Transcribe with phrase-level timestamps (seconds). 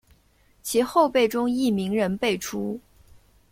[0.63, 2.79] 其后辈中亦名人辈出。